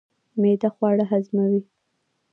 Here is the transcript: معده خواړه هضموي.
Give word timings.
معده 0.41 0.69
خواړه 0.75 1.05
هضموي. 1.11 1.61